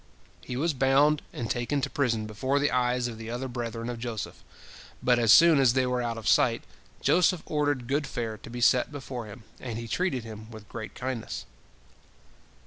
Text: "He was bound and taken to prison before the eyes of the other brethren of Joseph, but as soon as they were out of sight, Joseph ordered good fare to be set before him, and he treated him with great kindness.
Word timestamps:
"He 0.41 0.57
was 0.57 0.73
bound 0.73 1.21
and 1.31 1.47
taken 1.47 1.79
to 1.81 1.87
prison 1.87 2.25
before 2.25 2.57
the 2.57 2.71
eyes 2.71 3.07
of 3.07 3.19
the 3.19 3.29
other 3.29 3.47
brethren 3.47 3.87
of 3.87 3.99
Joseph, 3.99 4.43
but 5.03 5.19
as 5.19 5.31
soon 5.31 5.59
as 5.59 5.73
they 5.73 5.85
were 5.85 6.01
out 6.01 6.17
of 6.17 6.27
sight, 6.27 6.63
Joseph 7.01 7.43
ordered 7.45 7.85
good 7.87 8.07
fare 8.07 8.39
to 8.39 8.49
be 8.49 8.61
set 8.61 8.91
before 8.91 9.27
him, 9.27 9.43
and 9.59 9.77
he 9.77 9.87
treated 9.87 10.23
him 10.23 10.49
with 10.49 10.67
great 10.67 10.95
kindness. 10.95 11.45